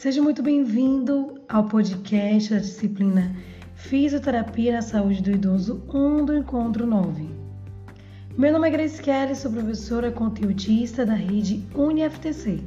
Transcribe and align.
Seja 0.00 0.22
muito 0.22 0.42
bem-vindo 0.42 1.38
ao 1.46 1.64
podcast 1.64 2.54
da 2.54 2.58
disciplina 2.58 3.36
Fisioterapia 3.74 4.72
na 4.72 4.80
Saúde 4.80 5.20
do 5.20 5.30
Idoso 5.30 5.82
1 5.92 6.24
do 6.24 6.34
Encontro 6.34 6.86
9. 6.86 7.28
Meu 8.34 8.50
nome 8.50 8.68
é 8.68 8.70
Grace 8.70 9.02
Kelly, 9.02 9.36
sou 9.36 9.52
professora 9.52 10.10
conteudista 10.10 11.04
da 11.04 11.12
rede 11.12 11.66
UniFTC. 11.74 12.64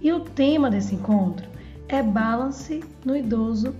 E 0.00 0.12
o 0.12 0.18
tema 0.18 0.68
desse 0.68 0.96
encontro 0.96 1.48
é 1.86 2.02
Balance 2.02 2.82
no 3.04 3.16
Idoso, 3.16 3.72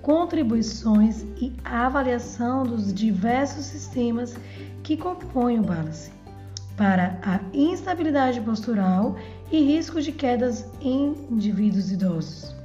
contribuições 0.00 1.26
e 1.38 1.52
avaliação 1.62 2.62
dos 2.62 2.94
diversos 2.94 3.66
sistemas 3.66 4.34
que 4.82 4.96
compõem 4.96 5.58
o 5.58 5.64
Balance 5.64 6.10
para 6.80 7.18
a 7.20 7.40
instabilidade 7.52 8.40
postural 8.40 9.14
e 9.52 9.62
risco 9.62 10.00
de 10.00 10.12
quedas 10.12 10.64
em 10.80 11.14
indivíduos 11.30 11.92
idosos. 11.92 12.56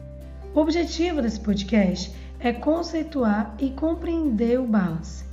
O 0.53 0.62
objetivo 0.62 1.22
desse 1.22 1.38
podcast 1.41 2.16
é 2.39 2.53
conceituar 2.53 3.53
e 3.59 3.72
compreender 3.72 4.58
o 4.58 4.66
balance. 4.66 5.25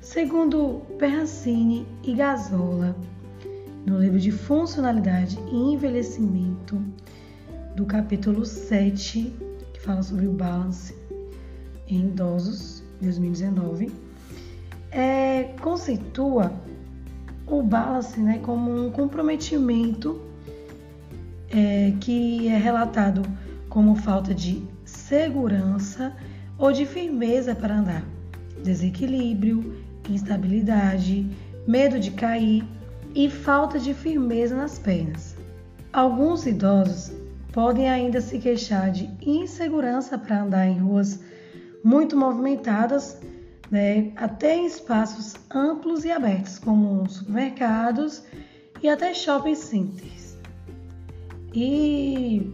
Segundo 0.00 0.80
Perracini 0.98 1.86
e 2.02 2.14
Gazola, 2.14 2.96
no 3.84 4.00
livro 4.00 4.18
de 4.18 4.32
Funcionalidade 4.32 5.38
e 5.52 5.74
Envelhecimento, 5.74 6.82
do 7.76 7.84
capítulo 7.84 8.46
7, 8.46 9.34
que 9.74 9.80
fala 9.80 10.02
sobre 10.02 10.26
o 10.26 10.32
balance 10.32 10.96
em 11.86 12.06
idosos, 12.06 12.82
2019, 13.02 13.92
é, 14.90 15.54
conceitua 15.60 16.50
o 17.46 17.62
balance 17.62 18.18
né, 18.20 18.38
como 18.42 18.70
um 18.70 18.90
comprometimento 18.90 20.20
é, 21.50 21.92
que 22.00 22.48
é 22.48 22.56
relatado 22.56 23.22
como 23.68 23.94
falta 23.94 24.34
de 24.34 24.62
segurança 24.84 26.16
ou 26.58 26.72
de 26.72 26.86
firmeza 26.86 27.54
para 27.54 27.76
andar, 27.76 28.04
desequilíbrio, 28.62 29.76
instabilidade, 30.08 31.26
medo 31.66 31.98
de 31.98 32.10
cair 32.12 32.64
e 33.14 33.28
falta 33.28 33.78
de 33.78 33.94
firmeza 33.94 34.56
nas 34.56 34.78
pernas. 34.78 35.36
Alguns 35.92 36.46
idosos 36.46 37.12
podem 37.52 37.88
ainda 37.88 38.20
se 38.20 38.38
queixar 38.38 38.90
de 38.90 39.08
insegurança 39.22 40.18
para 40.18 40.42
andar 40.42 40.66
em 40.66 40.78
ruas 40.78 41.20
muito 41.82 42.16
movimentadas 42.16 43.20
né, 43.70 44.12
até 44.16 44.56
em 44.56 44.66
espaços 44.66 45.34
amplos 45.50 46.04
e 46.04 46.10
abertos, 46.10 46.58
como 46.58 47.08
supermercados 47.08 48.22
e 48.82 48.88
até 48.88 49.14
shopping 49.14 49.54
centers. 49.54 50.36
E 51.54 52.52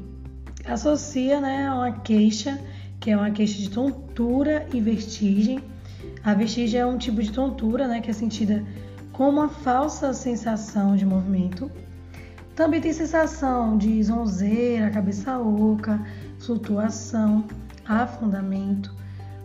associa 0.64 1.40
né, 1.40 1.66
a 1.66 1.74
uma 1.74 1.92
queixa, 1.92 2.60
que 3.00 3.10
é 3.10 3.16
uma 3.16 3.30
queixa 3.30 3.58
de 3.58 3.70
tontura 3.70 4.66
e 4.72 4.80
vertigem. 4.80 5.62
A 6.22 6.34
vertigem 6.34 6.80
é 6.80 6.86
um 6.86 6.98
tipo 6.98 7.22
de 7.22 7.32
tontura 7.32 7.88
né, 7.88 8.00
que 8.00 8.10
é 8.10 8.12
sentida 8.12 8.64
como 9.12 9.40
uma 9.40 9.48
falsa 9.48 10.12
sensação 10.12 10.96
de 10.96 11.04
movimento. 11.04 11.70
Também 12.54 12.80
tem 12.80 12.92
sensação 12.92 13.78
de 13.78 14.02
zonzeira, 14.02 14.90
cabeça 14.90 15.38
oca, 15.38 16.00
flutuação, 16.38 17.44
afundamento, 17.86 18.94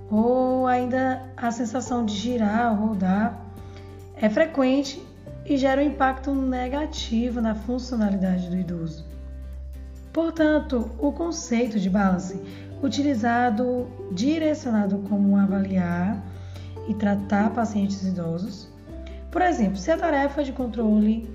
ou 0.10 0.45
ainda 0.76 1.22
a 1.36 1.52
sensação 1.52 2.06
de 2.06 2.14
girar 2.14 2.78
rodar 2.80 3.40
é 4.16 4.30
frequente 4.30 5.02
e 5.46 5.58
gera 5.58 5.82
um 5.82 5.86
impacto 5.86 6.34
negativo 6.34 7.42
na 7.42 7.56
funcionalidade 7.56 8.50
do 8.50 8.58
idoso. 8.58 9.06
Portanto, 10.12 10.92
o 10.98 11.12
conceito 11.12 11.80
de 11.80 11.90
balance, 11.90 12.40
utilizado 12.82 13.88
direcionado 14.12 15.00
como 15.10 15.38
avaliar 15.38 16.24
e 16.88 16.94
tratar 16.94 17.52
pacientes 17.52 18.04
idosos, 18.04 18.70
por 19.32 19.42
exemplo, 19.42 19.78
se 19.78 19.92
a 19.92 19.98
tarefa 19.98 20.44
de 20.44 20.54
controle 20.54 21.30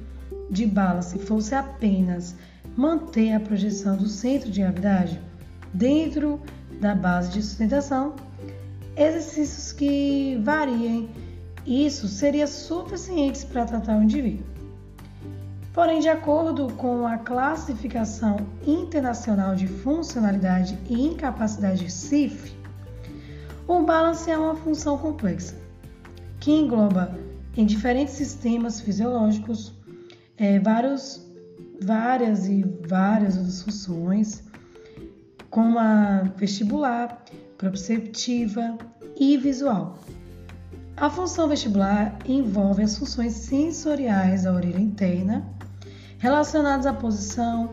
de 0.50 0.64
balance 0.64 1.18
fosse 1.18 1.54
apenas 1.54 2.34
manter 2.76 3.34
a 3.34 3.40
projeção 3.40 3.96
do 3.96 4.06
centro 4.06 4.50
de 4.50 4.60
gravidade 4.60 5.20
dentro 5.72 6.40
da 6.80 6.94
base 6.94 7.30
de 7.32 7.42
sustentação, 7.42 8.14
exercícios 9.00 9.72
que 9.72 10.38
variem. 10.42 11.08
Isso 11.66 12.08
seria 12.08 12.46
suficiente 12.46 13.44
para 13.46 13.64
tratar 13.64 13.98
o 13.98 14.02
indivíduo. 14.02 14.44
Porém, 15.72 16.00
de 16.00 16.08
acordo 16.08 16.72
com 16.74 17.06
a 17.06 17.16
classificação 17.16 18.38
internacional 18.66 19.54
de 19.54 19.66
funcionalidade 19.66 20.78
e 20.88 21.06
incapacidade 21.06 21.90
CIF, 21.90 22.54
o 23.68 23.82
balance 23.82 24.30
é 24.30 24.36
uma 24.36 24.56
função 24.56 24.98
complexa 24.98 25.54
que 26.40 26.50
engloba 26.50 27.16
em 27.56 27.64
diferentes 27.64 28.14
sistemas 28.14 28.80
fisiológicos 28.80 29.72
é, 30.36 30.58
vários, 30.58 31.24
várias 31.80 32.48
e 32.48 32.64
várias 32.88 33.36
outras 33.36 33.62
funções, 33.62 34.42
como 35.50 35.78
a 35.78 36.22
vestibular, 36.36 37.22
proprioceptiva 37.58 38.78
e 39.18 39.36
visual. 39.36 39.98
A 40.96 41.10
função 41.10 41.48
vestibular 41.48 42.18
envolve 42.24 42.82
as 42.82 42.96
funções 42.96 43.32
sensoriais 43.32 44.44
da 44.44 44.52
orelha 44.52 44.78
interna, 44.78 45.44
relacionadas 46.18 46.86
à 46.86 46.92
posição, 46.92 47.70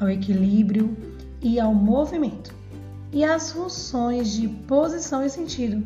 ao 0.00 0.08
equilíbrio 0.08 0.96
e 1.42 1.60
ao 1.60 1.74
movimento, 1.74 2.54
e 3.12 3.24
as 3.24 3.52
funções 3.52 4.32
de 4.32 4.48
posição 4.48 5.24
e 5.24 5.28
sentido, 5.28 5.84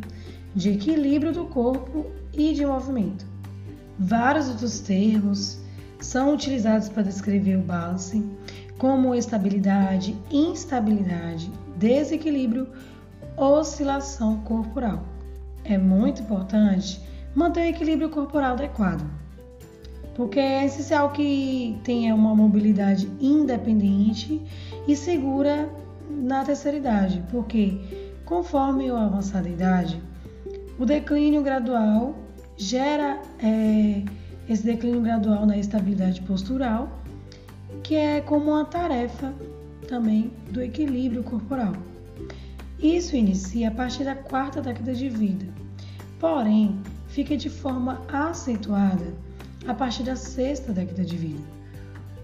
de 0.55 0.71
equilíbrio 0.71 1.33
do 1.33 1.47
corpo 1.47 2.07
e 2.33 2.53
de 2.53 2.65
movimento. 2.65 3.27
Vários 3.99 4.49
outros 4.49 4.81
termos 4.81 5.59
são 6.01 6.35
utilizados 6.35 6.89
para 6.89 7.05
descrever 7.05 7.57
o 7.57 7.63
balance, 7.63 8.23
como 8.79 9.15
estabilidade, 9.15 10.17
instabilidade, 10.31 11.51
desequilíbrio 11.77 12.69
oscilação 13.37 14.39
corporal. 14.41 15.05
É 15.65 15.79
muito 15.79 16.23
importante 16.23 17.01
manter 17.35 17.61
o 17.61 17.69
equilíbrio 17.69 18.11
corporal 18.11 18.53
adequado, 18.53 19.09
porque 20.15 20.39
é 20.39 20.67
essencial 20.67 21.11
que 21.11 21.79
tenha 21.85 22.15
uma 22.15 22.35
mobilidade 22.35 23.09
independente 23.21 24.43
e 24.87 24.95
segura 24.95 25.69
na 26.11 26.45
terceira 26.45 26.77
idade, 26.77 27.23
porque 27.31 27.79
conforme 28.25 28.91
o 28.91 28.97
avançar 28.97 29.43
da 29.43 29.49
idade, 29.49 30.03
o 30.79 30.85
declínio 30.85 31.43
gradual 31.43 32.15
gera 32.57 33.21
é, 33.39 34.03
esse 34.49 34.65
declínio 34.65 35.01
gradual 35.01 35.47
na 35.47 35.57
estabilidade 35.57 36.21
postural, 36.23 37.02
que 37.83 37.95
é 37.95 38.21
como 38.21 38.51
uma 38.51 38.65
tarefa 38.65 39.35
também 39.89 40.33
do 40.51 40.63
equilíbrio 40.63 41.23
corporal. 41.23 41.73
Isso 42.79 43.15
inicia 43.15 43.69
a 43.69 43.71
partir 43.71 44.05
da 44.05 44.15
quarta 44.15 44.61
década 44.61 44.95
de 44.95 45.09
vida, 45.09 45.47
porém 46.19 46.81
fica 47.09 47.37
de 47.37 47.49
forma 47.49 48.03
acentuada 48.09 49.15
a 49.67 49.75
partir 49.75 50.03
da 50.03 50.17
sexta 50.17 50.73
década 50.73 51.05
de 51.05 51.17
vida. 51.17 51.43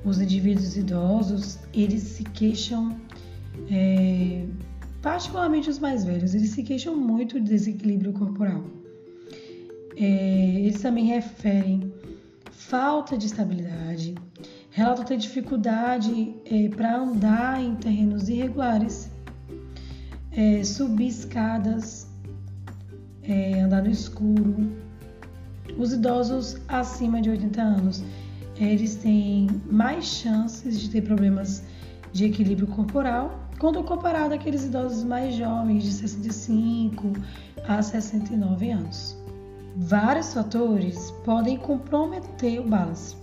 Os 0.05 0.21
indivíduos 0.21 0.77
idosos, 0.77 1.59
eles 1.75 2.03
se 2.03 2.25
queixam, 2.25 2.97
é, 3.71 4.47
particularmente 5.03 5.69
os 5.69 5.79
mais 5.79 6.05
velhos, 6.05 6.35
eles 6.35 6.51
se 6.51 6.63
queixam 6.63 6.97
muito 6.97 7.39
de 7.41 7.51
desequilíbrio 7.51 8.13
corporal. 8.13 8.65
É, 9.97 10.61
eles 10.61 10.81
também 10.81 11.05
referem 11.07 11.93
falta 12.51 13.17
de 13.17 13.27
estabilidade, 13.27 14.15
relatam 14.79 15.05
ter 15.05 15.17
dificuldade 15.17 16.37
é, 16.45 16.69
para 16.69 16.97
andar 16.97 17.61
em 17.61 17.75
terrenos 17.75 18.29
irregulares 18.29 19.11
é, 20.31 20.63
subir 20.63 21.09
escadas, 21.09 22.07
é, 23.25 23.61
andar 23.61 23.83
no 23.83 23.91
escuro. 23.91 24.71
Os 25.77 25.93
idosos 25.93 26.59
acima 26.69 27.21
de 27.21 27.29
80 27.29 27.61
anos, 27.61 28.05
eles 28.57 28.95
têm 28.95 29.49
mais 29.69 30.05
chances 30.05 30.79
de 30.79 30.91
ter 30.91 31.03
problemas 31.03 31.65
de 32.13 32.27
equilíbrio 32.27 32.69
corporal 32.69 33.51
quando 33.59 33.83
comparado 33.83 34.33
àqueles 34.33 34.65
idosos 34.65 35.03
mais 35.03 35.35
jovens, 35.35 35.83
de 35.83 35.91
65 35.91 37.15
a 37.67 37.83
69 37.83 38.71
anos. 38.71 39.19
Vários 39.75 40.33
fatores 40.33 41.11
podem 41.25 41.57
comprometer 41.57 42.61
o 42.61 42.69
balance 42.69 43.17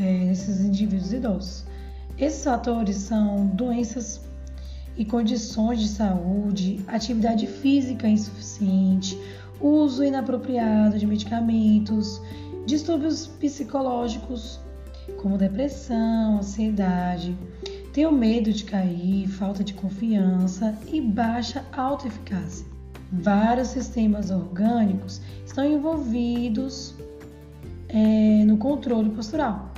é, 0.00 0.24
nesses 0.24 0.60
indivíduos 0.60 1.12
idosos. 1.12 1.64
Esses 2.18 2.44
fatores 2.44 2.96
são 2.96 3.46
doenças 3.46 4.20
e 4.96 5.04
condições 5.04 5.80
de 5.80 5.88
saúde, 5.88 6.84
atividade 6.86 7.46
física 7.46 8.08
insuficiente, 8.08 9.18
uso 9.60 10.02
inapropriado 10.04 10.98
de 10.98 11.06
medicamentos, 11.06 12.20
distúrbios 12.66 13.26
psicológicos 13.26 14.60
como 15.20 15.36
depressão, 15.36 16.38
ansiedade, 16.38 17.36
Tenho 17.92 18.12
medo 18.12 18.52
de 18.52 18.62
cair, 18.64 19.26
falta 19.26 19.64
de 19.64 19.74
confiança 19.74 20.78
e 20.92 21.00
baixa 21.00 21.64
autoeficácia. 21.72 22.64
Vários 23.10 23.68
sistemas 23.68 24.30
orgânicos 24.30 25.20
estão 25.44 25.64
envolvidos 25.64 26.94
é, 27.88 28.44
no 28.44 28.56
controle 28.58 29.10
postural 29.10 29.69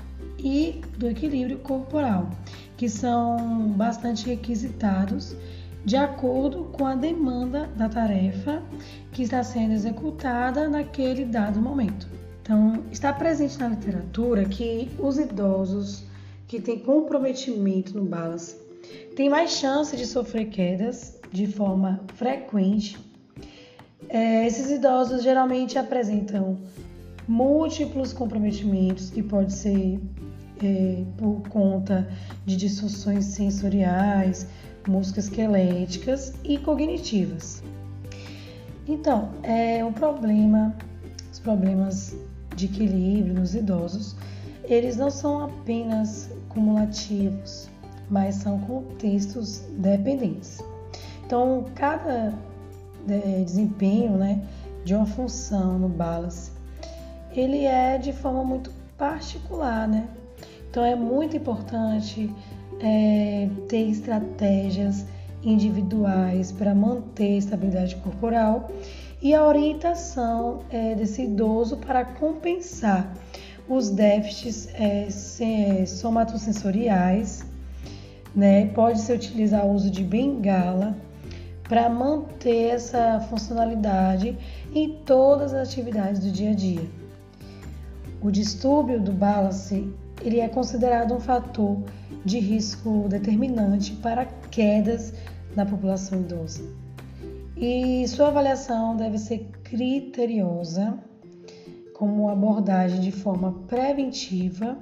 e 0.43 0.81
do 0.99 1.09
equilíbrio 1.09 1.59
corporal, 1.59 2.31
que 2.77 2.89
são 2.89 3.69
bastante 3.77 4.27
requisitados 4.27 5.37
de 5.85 5.97
acordo 5.97 6.65
com 6.73 6.87
a 6.87 6.95
demanda 6.95 7.69
da 7.77 7.89
tarefa 7.89 8.63
que 9.13 9.23
está 9.23 9.43
sendo 9.43 9.73
executada 9.73 10.69
naquele 10.69 11.25
dado 11.25 11.61
momento. 11.61 12.09
Então, 12.43 12.85
está 12.91 13.13
presente 13.13 13.59
na 13.59 13.69
literatura 13.69 14.45
que 14.45 14.91
os 14.99 15.19
idosos 15.19 16.05
que 16.47 16.61
têm 16.61 16.79
comprometimento 16.79 17.97
no 17.97 18.05
balance 18.05 18.57
têm 19.17 19.31
mais 19.31 19.53
chance 19.53 19.97
de 19.97 20.07
sofrer 20.07 20.47
quedas 20.47 21.21
de 21.31 21.47
forma 21.47 22.01
frequente. 22.15 22.99
É, 24.09 24.47
esses 24.47 24.71
idosos 24.71 25.23
geralmente 25.23 25.79
apresentam 25.79 26.59
múltiplos 27.27 28.13
comprometimentos 28.13 29.11
que 29.11 29.23
pode 29.23 29.53
ser 29.53 30.01
é, 30.63 31.05
por 31.17 31.43
conta 31.49 32.09
de 32.47 32.57
disfunções 32.57 33.25
sensoriais, 33.27 34.47
musculoesqueléticas 34.87 36.35
e 36.45 36.59
cognitivas. 36.59 37.63
Então, 38.87 39.31
é 39.43 39.85
um 39.85 39.93
problema, 39.93 40.75
os 41.31 41.39
problemas 41.39 42.17
de 42.57 42.67
equilíbrio 42.67 43.35
nos 43.35 43.55
idosos, 43.55 44.17
eles 44.65 44.97
não 44.97 45.11
são 45.11 45.45
apenas 45.45 46.31
cumulativos, 46.49 47.69
mas 48.11 48.37
são 48.37 48.59
contextos 48.61 49.63
dependentes. 49.79 50.61
Então, 51.25 51.67
cada 51.75 52.35
é, 53.09 53.43
desempenho 53.45 54.17
né, 54.17 54.43
de 54.85 54.95
uma 54.95 55.07
função 55.07 55.79
no 55.79 55.89
balance, 55.89 56.51
ele 57.35 57.65
é 57.65 57.99
de 57.99 58.13
forma 58.13 58.45
muito 58.45 58.71
particular, 58.99 59.89
né? 59.89 60.07
Então, 60.73 60.87
é 60.87 60.97
muito 60.97 61.37
importante 61.37 62.35
é, 62.81 63.47
ter 63.69 63.91
estratégias 63.91 65.05
individuais 65.45 66.51
para 66.51 66.75
manter 66.75 67.35
a 67.35 67.37
estabilidade 67.37 67.97
corporal 67.97 68.71
e 69.21 69.35
a 69.35 69.45
orientação 69.45 70.61
é, 70.71 70.95
desse 70.95 71.25
idoso 71.25 71.77
para 71.77 72.07
compensar 72.07 73.15
os 73.69 73.91
déficits 73.91 74.67
é, 74.73 75.85
somatosensoriais. 75.85 77.45
Né? 78.35 78.65
Pode-se 78.69 79.13
utilizar 79.13 79.67
o 79.67 79.75
uso 79.75 79.91
de 79.91 80.03
bengala 80.03 80.97
para 81.65 81.87
manter 81.91 82.71
essa 82.71 83.21
funcionalidade 83.29 84.39
em 84.75 84.89
todas 85.05 85.53
as 85.53 85.69
atividades 85.69 86.19
do 86.19 86.31
dia 86.31 86.53
a 86.53 86.55
dia. 86.55 86.89
O 88.23 88.31
distúrbio 88.31 88.99
do 88.99 89.13
balance 89.13 90.01
ele 90.25 90.41
é 90.41 90.49
considerado 90.49 91.15
um 91.15 91.21
fator 91.21 91.83
de 92.25 92.39
risco 92.39 93.07
determinante 93.09 93.93
para 93.95 94.27
quedas 94.51 95.13
na 95.57 95.67
população 95.67 96.21
idosa. 96.21 96.63
E 97.57 98.07
sua 98.09 98.29
avaliação 98.29 98.97
deve 98.97 99.19
ser 99.19 99.51
criteriosa, 99.63 100.99
como 101.95 102.29
abordagem 102.29 103.01
de 103.01 103.13
forma 103.13 103.53
preventiva 103.69 104.77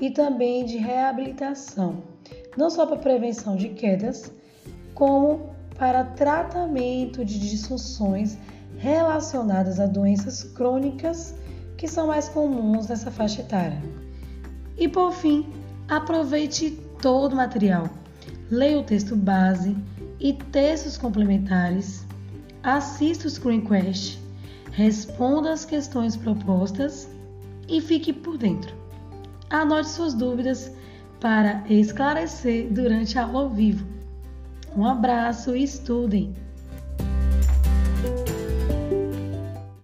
e 0.00 0.10
também 0.10 0.64
de 0.64 0.76
reabilitação, 0.76 2.02
não 2.56 2.68
só 2.68 2.84
para 2.84 2.96
prevenção 2.96 3.56
de 3.56 3.70
quedas, 3.70 4.32
como 4.94 5.50
para 5.78 6.04
tratamento 6.04 7.24
de 7.24 7.38
disfunções 7.38 8.36
relacionadas 8.76 9.80
a 9.80 9.86
doenças 9.86 10.42
crônicas 10.42 11.34
que 11.76 11.88
são 11.88 12.08
mais 12.08 12.28
comuns 12.28 12.88
nessa 12.88 13.10
faixa 13.10 13.40
etária. 13.40 14.01
E 14.76 14.88
por 14.88 15.12
fim, 15.12 15.46
aproveite 15.88 16.70
todo 17.00 17.32
o 17.32 17.36
material. 17.36 17.88
Leia 18.50 18.78
o 18.78 18.82
texto 18.82 19.16
base 19.16 19.76
e 20.18 20.32
textos 20.32 20.96
complementares. 20.96 22.06
Assista 22.62 23.26
o 23.26 23.30
Screencast. 23.30 24.20
Responda 24.72 25.52
as 25.52 25.64
questões 25.64 26.16
propostas 26.16 27.08
e 27.68 27.80
fique 27.80 28.12
por 28.12 28.38
dentro. 28.38 28.74
Anote 29.50 29.88
suas 29.90 30.14
dúvidas 30.14 30.72
para 31.20 31.62
esclarecer 31.68 32.72
durante 32.72 33.18
a 33.18 33.24
aula 33.24 33.40
ao 33.40 33.50
vivo. 33.50 33.86
Um 34.76 34.86
abraço 34.86 35.54
e 35.54 35.62
estudem! 35.62 36.34